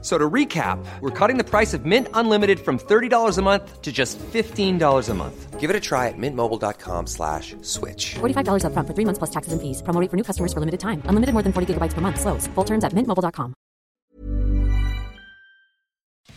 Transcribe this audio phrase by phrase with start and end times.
[0.00, 3.90] So to recap, we're cutting the price of Mint Unlimited from $30 a month to
[3.90, 5.58] just $15 a month.
[5.58, 8.14] Give it a try at mintmobile.com slash switch.
[8.20, 9.82] $45 upfront for three months plus taxes and fees.
[9.82, 11.02] Promo rate for new customers for limited time.
[11.08, 12.20] Unlimited more than 40 gigabytes per month.
[12.20, 12.46] Slows.
[12.54, 13.54] Full terms at mintmobile.com.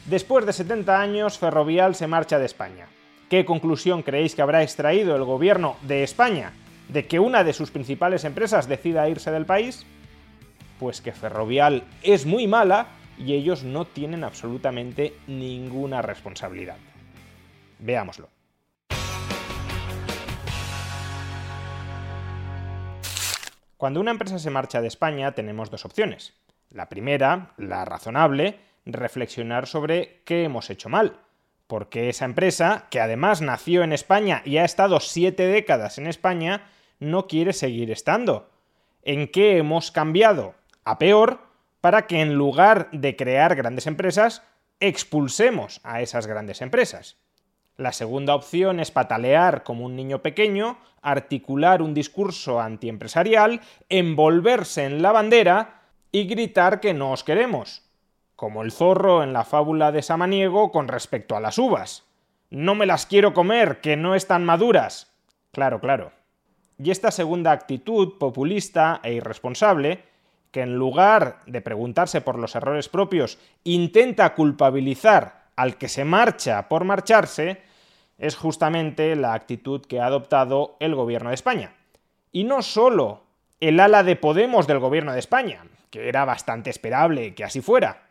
[0.10, 2.88] Después de 70 años, Ferrovial se marcha de España.
[3.30, 6.52] ¿Qué conclusión creéis que habrá extraído el gobierno de España
[6.90, 9.86] de que una de sus principales empresas decida irse del país?
[10.80, 12.88] Pues que Ferrovial es muy mala
[13.18, 16.78] y ellos no tienen absolutamente ninguna responsabilidad.
[17.80, 18.30] Veámoslo.
[23.78, 26.34] Cuando una empresa se marcha de España tenemos dos opciones.
[26.70, 31.18] La primera, la razonable, reflexionar sobre qué hemos hecho mal.
[31.66, 36.70] Porque esa empresa, que además nació en España y ha estado siete décadas en España,
[37.00, 38.50] no quiere seguir estando.
[39.04, 40.54] ¿En qué hemos cambiado?
[40.84, 41.40] A peor,
[41.82, 44.44] para que en lugar de crear grandes empresas,
[44.80, 47.18] expulsemos a esas grandes empresas.
[47.78, 55.02] La segunda opción es patalear como un niño pequeño, articular un discurso antiempresarial, envolverse en
[55.02, 57.84] la bandera y gritar que no os queremos,
[58.36, 62.06] como el zorro en la fábula de Samaniego con respecto a las uvas.
[62.52, 65.12] No me las quiero comer, que no están maduras.
[65.52, 66.12] Claro, claro.
[66.78, 70.04] Y esta segunda actitud populista e irresponsable
[70.52, 76.68] que en lugar de preguntarse por los errores propios, intenta culpabilizar al que se marcha
[76.68, 77.62] por marcharse,
[78.18, 81.74] es justamente la actitud que ha adoptado el gobierno de España.
[82.32, 83.24] Y no solo
[83.60, 88.04] el ala de Podemos del gobierno de España, que era bastante esperable que así fuera,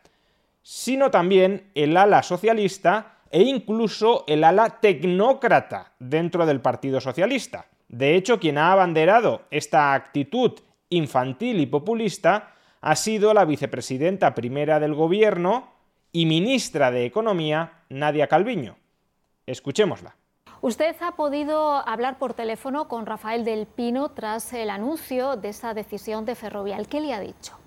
[0.63, 7.65] sino también el ala socialista e incluso el ala tecnócrata dentro del Partido Socialista.
[7.87, 10.59] De hecho, quien ha abanderado esta actitud
[10.91, 15.71] infantil y populista ha sido la vicepresidenta primera del Gobierno
[16.11, 18.77] y ministra de Economía, Nadia Calviño.
[19.47, 20.15] Escuchémosla.
[20.61, 25.73] Usted ha podido hablar por teléfono con Rafael del Pino tras el anuncio de esta
[25.73, 26.87] decisión de Ferrovial.
[26.87, 27.57] ¿Qué le ha dicho?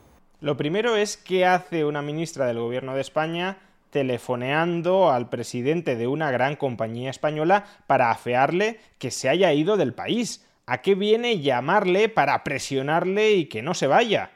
[0.41, 3.59] Lo primero es qué hace una ministra del Gobierno de España
[3.91, 9.95] telefoneando al presidente de una gran compañía española para afearle que se haya ido del
[9.95, 10.47] país.
[10.67, 14.31] ¿A qué viene llamarle para presionarle y que no se vaya?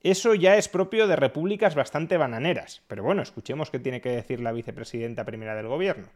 [0.00, 2.82] Eso ya es propio de repúblicas bastante bananeras.
[2.88, 6.08] Pero bueno, escuchemos qué tiene que decir la vicepresidenta primera del gobierno.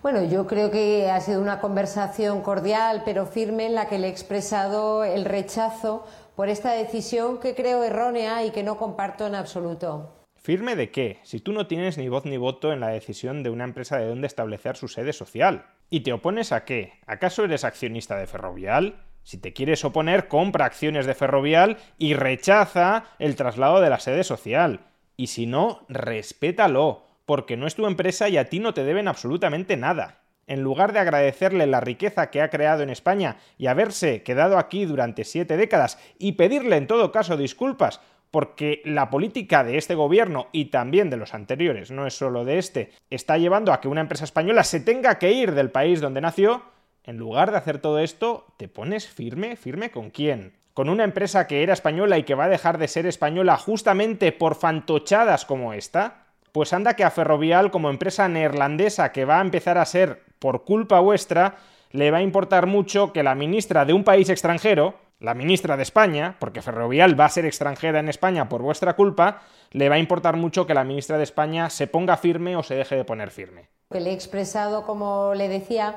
[0.00, 4.06] Bueno, yo creo que ha sido una conversación cordial pero firme en la que le
[4.06, 9.34] he expresado el rechazo por esta decisión que creo errónea y que no comparto en
[9.34, 10.21] absoluto.
[10.42, 11.20] ¿Firme de qué?
[11.22, 14.08] Si tú no tienes ni voz ni voto en la decisión de una empresa de
[14.08, 15.66] dónde establecer su sede social.
[15.88, 16.94] ¿Y te opones a qué?
[17.06, 19.04] ¿Acaso eres accionista de Ferrovial?
[19.22, 24.24] Si te quieres oponer, compra acciones de Ferrovial y rechaza el traslado de la sede
[24.24, 24.80] social.
[25.16, 29.06] Y si no, respétalo, porque no es tu empresa y a ti no te deben
[29.06, 30.22] absolutamente nada.
[30.48, 34.86] En lugar de agradecerle la riqueza que ha creado en España y haberse quedado aquí
[34.86, 38.00] durante siete décadas y pedirle en todo caso disculpas
[38.32, 42.58] porque la política de este gobierno y también de los anteriores, no es solo de
[42.58, 46.22] este, está llevando a que una empresa española se tenga que ir del país donde
[46.22, 46.62] nació,
[47.04, 50.54] en lugar de hacer todo esto, te pones firme, firme con quién?
[50.72, 54.32] Con una empresa que era española y que va a dejar de ser española justamente
[54.32, 56.24] por fantochadas como esta?
[56.52, 60.64] Pues anda que a Ferrovial como empresa neerlandesa que va a empezar a ser por
[60.64, 61.56] culpa vuestra,
[61.90, 65.84] le va a importar mucho que la ministra de un país extranjero, la ministra de
[65.84, 69.98] España, porque Ferrovial va a ser extranjera en España por vuestra culpa, le va a
[69.98, 73.30] importar mucho que la ministra de España se ponga firme o se deje de poner
[73.30, 73.68] firme.
[73.90, 75.96] Lo le he expresado, como le decía,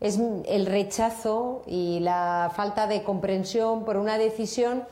[0.00, 4.84] es el rechazo y la falta de comprensión por una decisión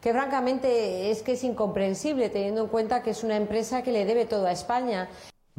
[0.00, 4.06] que francamente es que es incomprensible teniendo en cuenta que es una empresa que le
[4.06, 5.08] debe todo a España.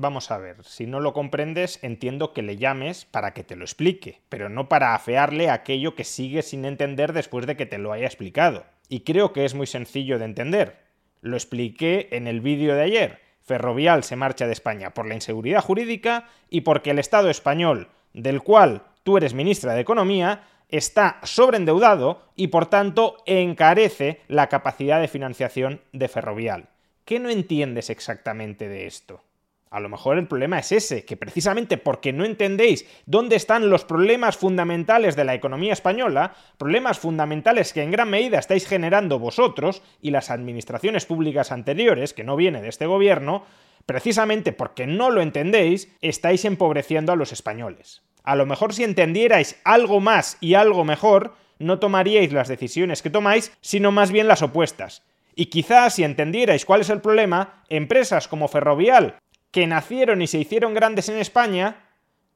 [0.01, 3.65] Vamos a ver, si no lo comprendes, entiendo que le llames para que te lo
[3.65, 7.91] explique, pero no para afearle aquello que sigue sin entender después de que te lo
[7.91, 8.63] haya explicado.
[8.87, 10.77] Y creo que es muy sencillo de entender.
[11.19, 13.19] Lo expliqué en el vídeo de ayer.
[13.41, 18.41] Ferrovial se marcha de España por la inseguridad jurídica y porque el Estado español, del
[18.41, 25.09] cual tú eres ministra de Economía, está sobreendeudado y por tanto encarece la capacidad de
[25.09, 26.69] financiación de Ferrovial.
[27.03, 29.25] ¿Qué no entiendes exactamente de esto?
[29.71, 33.85] A lo mejor el problema es ese, que precisamente porque no entendéis dónde están los
[33.85, 39.83] problemas fundamentales de la economía española, problemas fundamentales que en gran medida estáis generando vosotros
[40.01, 43.43] y las administraciones públicas anteriores, que no viene de este gobierno,
[43.85, 48.01] precisamente porque no lo entendéis, estáis empobreciendo a los españoles.
[48.23, 53.09] A lo mejor si entendierais algo más y algo mejor, no tomaríais las decisiones que
[53.11, 55.03] tomáis, sino más bien las opuestas.
[55.35, 59.19] Y quizás si entendierais cuál es el problema, empresas como Ferrovial,
[59.51, 61.85] que nacieron y se hicieron grandes en España,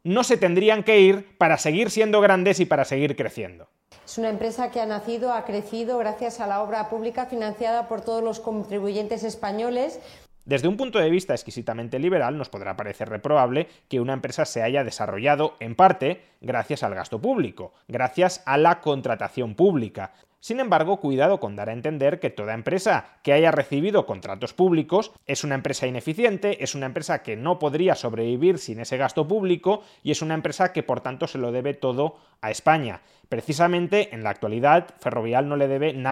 [0.04, 3.70] no se tendrían que ir para seguir siendo grandes y para seguir creciendo.
[4.06, 8.02] Es una empresa que ha nacido, ha crecido gracias a la obra pública financiada por
[8.02, 10.00] todos los contribuyentes españoles.
[10.46, 14.62] Desde un punto de vista exquisitamente liberal, nos podrá parecer reprobable que una empresa se
[14.62, 20.12] haya desarrollado, en parte, gracias al gasto público, gracias a la contratación pública.
[20.42, 25.14] Sin embargo, cuidado con dar a entender que toda empresa que haya recibido contratos públicos
[25.26, 29.84] es una empresa ineficiente, es una empresa que no podría sobrevivir sin ese gasto público
[30.04, 33.00] y es una empresa que por tanto se lo debe todo a España.
[33.30, 36.12] Precisamente en la actualidad Ferrovial no le debe nada.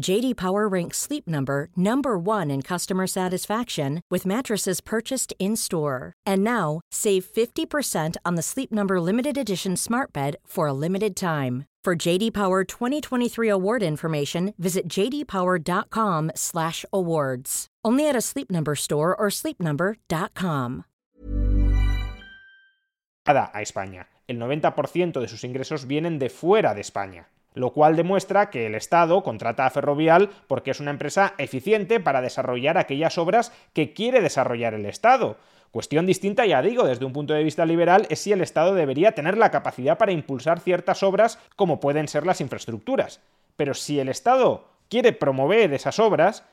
[0.00, 6.12] JD Power ranks Sleep Number number 1 in customer satisfaction with mattresses purchased in-store.
[6.24, 11.16] And now, save 50% on the Sleep Number limited edition Smart Bed for a limited
[11.16, 11.64] time.
[11.84, 17.66] For JD Power 2023 award information, visit jdpower.com/awards.
[17.84, 20.84] Only at a Sleep Number store or sleepnumber.com.
[23.24, 24.08] a España.
[24.26, 27.28] El 90% de sus ingresos vienen de fuera de España.
[27.56, 32.20] Lo cual demuestra que el Estado contrata a Ferrovial porque es una empresa eficiente para
[32.20, 35.38] desarrollar aquellas obras que quiere desarrollar el Estado.
[35.70, 39.12] Cuestión distinta, ya digo, desde un punto de vista liberal, es si el Estado debería
[39.12, 43.20] tener la capacidad para impulsar ciertas obras como pueden ser las infraestructuras.
[43.56, 46.44] Pero si el Estado quiere promover esas obras,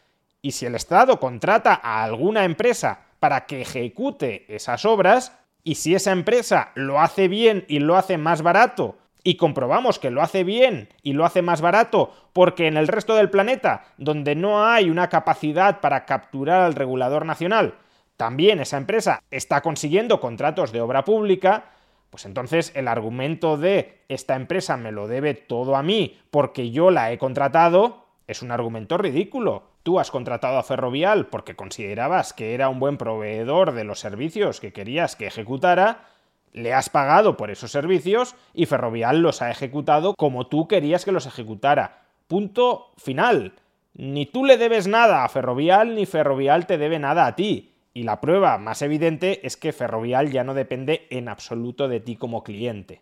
[0.42, 5.34] y si el Estado contrata a alguna empresa para que ejecute esas obras,
[5.66, 10.12] y si esa empresa lo hace bien y lo hace más barato, y comprobamos que
[10.12, 14.36] lo hace bien y lo hace más barato porque en el resto del planeta, donde
[14.36, 17.76] no hay una capacidad para capturar al regulador nacional,
[18.18, 21.72] también esa empresa está consiguiendo contratos de obra pública,
[22.10, 26.92] pues entonces el argumento de esta empresa me lo debe todo a mí porque yo
[26.92, 29.64] la he contratado es un argumento ridículo.
[29.84, 34.60] Tú has contratado a Ferrovial porque considerabas que era un buen proveedor de los servicios
[34.60, 36.06] que querías que ejecutara,
[36.54, 41.12] le has pagado por esos servicios y Ferrovial los ha ejecutado como tú querías que
[41.12, 42.04] los ejecutara.
[42.28, 43.54] Punto final.
[43.96, 47.74] Ni tú le debes nada a Ferrovial ni Ferrovial te debe nada a ti.
[47.96, 52.16] Y la prueba más evidente es que Ferrovial ya no depende en absoluto de ti
[52.16, 53.02] como cliente.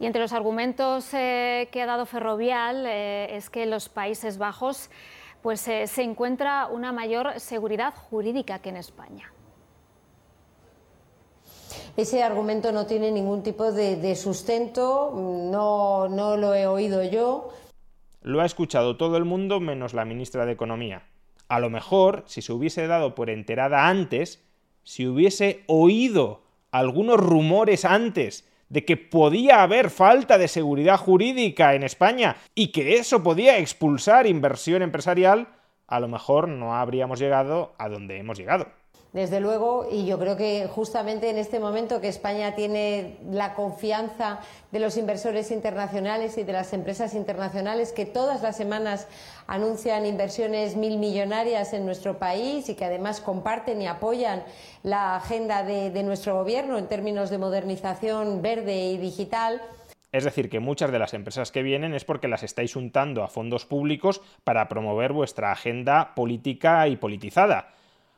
[0.00, 4.38] Y entre los argumentos eh, que ha dado Ferrovial eh, es que en los Países
[4.38, 4.90] Bajos
[5.42, 9.33] pues, eh, se encuentra una mayor seguridad jurídica que en España.
[11.96, 17.52] Ese argumento no tiene ningún tipo de, sustento, no, no lo he oído yo.
[18.22, 21.04] Lo ha escuchado todo el mundo menos la ministra de Economía.
[21.46, 24.42] A lo mejor, si se hubiese dado por enterada antes,
[24.82, 31.84] si hubiese oído algunos rumores antes de que podía haber falta de seguridad jurídica en
[31.84, 35.46] España y que eso podía expulsar inversión empresarial,
[35.86, 38.66] a lo mejor no habríamos llegado a donde hemos llegado.
[39.14, 44.40] Desde luego, y yo creo que justamente en este momento que España tiene la confianza
[44.72, 49.06] de los inversores internacionales y de las empresas internacionales que todas las semanas
[49.46, 54.42] anuncian inversiones mil millonarias en nuestro país y que además comparten y apoyan
[54.82, 59.62] la agenda de, de nuestro gobierno en términos de modernización verde y digital,
[60.10, 63.28] es decir, que muchas de las empresas que vienen es porque las estáis untando a
[63.28, 67.74] fondos públicos para promover vuestra agenda política y politizada.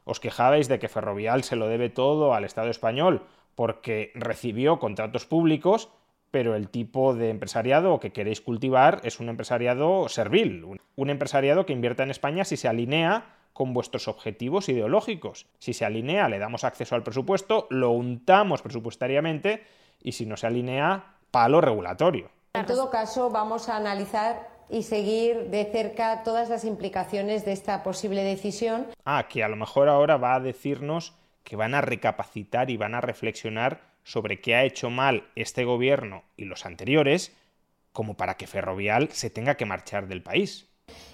[0.06, 5.26] Os quejabais de que Ferrovial se lo debe todo al Estado español porque recibió contratos
[5.26, 5.90] públicos,
[6.30, 11.72] pero el tipo de empresariado que queréis cultivar es un empresariado servil, un empresariado que
[11.72, 15.46] invierta en España si se alinea con vuestros objetivos ideológicos.
[15.58, 19.64] Si se alinea, le damos acceso al presupuesto, lo untamos presupuestariamente
[20.00, 22.30] y si no se alinea, palo regulatorio.
[22.54, 27.82] En todo caso, vamos a analizar y seguir de cerca todas las implicaciones de esta
[27.82, 28.86] posible decisión.
[29.04, 32.94] Ah, que a lo mejor ahora va a decirnos que van a recapacitar y van
[32.94, 37.32] a reflexionar sobre qué ha hecho mal este gobierno y los anteriores
[37.92, 40.68] como para que Ferrovial se tenga que marchar del país.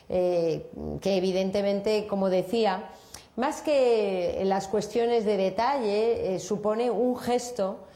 [0.08, 0.66] Eh,
[1.00, 2.90] que evidentemente, como decía,
[3.36, 7.86] más que las cuestiones de detalle, eh, supone un gesto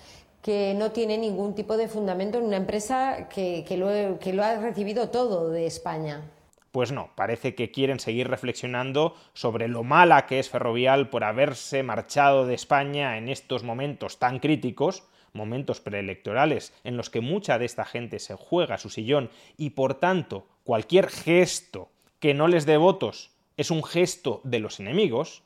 [0.47, 4.55] que no tiene ningún tipo de fundamento en una empresa que, lo, que lo ha
[4.55, 6.23] recibido todo de España.
[6.71, 11.83] Pues no, parece que quieren seguir reflexionando sobre lo mala que es Ferrovial por haberse
[11.83, 17.65] marchado de España en estos momentos tan críticos, momentos preelectorales en los que mucha de
[17.65, 21.89] esta gente se juega su sillón y por tanto cualquier gesto
[22.21, 25.43] que no les dé votos es un gesto de los enemigos,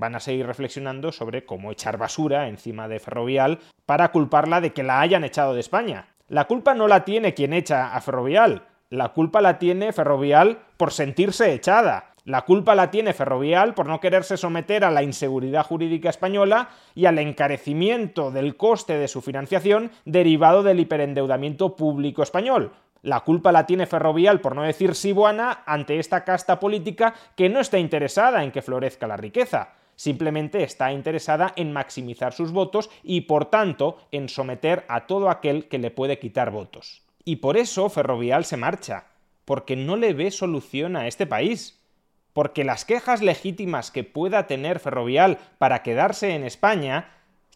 [0.00, 4.82] van a seguir reflexionando sobre cómo echar basura encima de Ferrovial para culparla de que
[4.82, 6.08] la hayan echado de España.
[6.26, 10.90] La culpa no la tiene quien echa a Ferrovial, la culpa la tiene Ferrovial por
[10.92, 12.14] sentirse echada.
[12.24, 17.06] La culpa la tiene Ferrovial por no quererse someter a la inseguridad jurídica española y
[17.06, 22.72] al encarecimiento del coste de su financiación derivado del hiperendeudamiento público español.
[23.02, 27.60] La culpa la tiene Ferrovial, por no decir Sibuana, ante esta casta política que no
[27.60, 33.22] está interesada en que florezca la riqueza simplemente está interesada en maximizar sus votos y
[33.22, 37.02] por tanto en someter a todo aquel que le puede quitar votos.
[37.22, 39.08] Y por eso Ferrovial se marcha,
[39.44, 41.84] porque no le ve solución a este país.
[42.32, 47.10] Porque las quejas legítimas que pueda tener Ferrovial para quedarse en España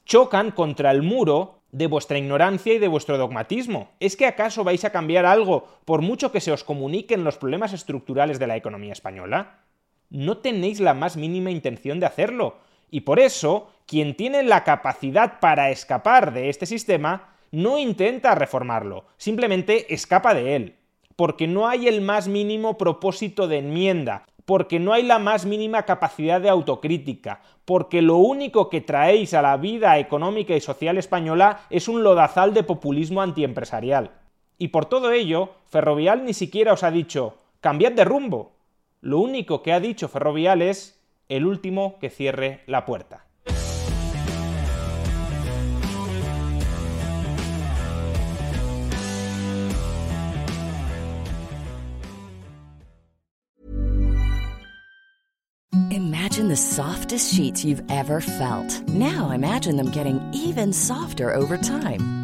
[0.05, 3.93] chocan contra el muro de vuestra ignorancia y de vuestro dogmatismo.
[4.01, 7.73] ¿Es que acaso vais a cambiar algo por mucho que se os comuniquen los problemas
[7.73, 9.61] estructurales de la economía española?
[10.15, 12.59] No tenéis la más mínima intención de hacerlo.
[12.89, 19.07] Y por eso, quien tiene la capacidad para escapar de este sistema, no intenta reformarlo,
[19.17, 20.77] simplemente escapa de él.
[21.17, 25.83] Porque no hay el más mínimo propósito de enmienda, porque no hay la más mínima
[25.83, 31.63] capacidad de autocrítica, porque lo único que traéis a la vida económica y social española
[31.71, 34.13] es un lodazal de populismo antiempresarial.
[34.59, 38.54] Y por todo ello, Ferrovial ni siquiera os ha dicho, cambiad de rumbo,
[39.05, 43.27] lo único que ha dicho Ferrovial es el último que cierre la puerta.
[55.91, 58.89] Imagine the softest sheets you've ever felt.
[58.89, 62.24] Now imagine them getting even softer over time.